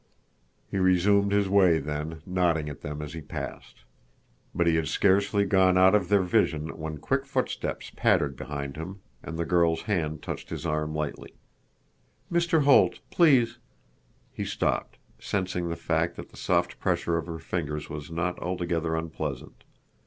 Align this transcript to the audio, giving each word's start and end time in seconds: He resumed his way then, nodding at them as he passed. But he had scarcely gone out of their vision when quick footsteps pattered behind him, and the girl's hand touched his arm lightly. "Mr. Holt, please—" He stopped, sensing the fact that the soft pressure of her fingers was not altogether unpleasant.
He 0.67 0.77
resumed 0.79 1.31
his 1.31 1.47
way 1.47 1.77
then, 1.77 2.23
nodding 2.25 2.69
at 2.69 2.81
them 2.81 3.03
as 3.03 3.13
he 3.13 3.21
passed. 3.21 3.83
But 4.51 4.65
he 4.65 4.73
had 4.75 4.87
scarcely 4.87 5.45
gone 5.45 5.77
out 5.77 5.93
of 5.93 6.09
their 6.09 6.23
vision 6.23 6.75
when 6.75 6.97
quick 6.97 7.23
footsteps 7.27 7.91
pattered 7.95 8.35
behind 8.35 8.77
him, 8.77 9.01
and 9.21 9.37
the 9.37 9.45
girl's 9.45 9.83
hand 9.83 10.23
touched 10.23 10.49
his 10.49 10.65
arm 10.65 10.95
lightly. 10.95 11.35
"Mr. 12.31 12.63
Holt, 12.63 12.97
please—" 13.11 13.59
He 14.33 14.43
stopped, 14.43 14.97
sensing 15.19 15.69
the 15.69 15.75
fact 15.75 16.15
that 16.15 16.29
the 16.29 16.35
soft 16.35 16.79
pressure 16.79 17.19
of 17.19 17.27
her 17.27 17.37
fingers 17.37 17.87
was 17.87 18.09
not 18.09 18.39
altogether 18.39 18.95
unpleasant. 18.95 19.63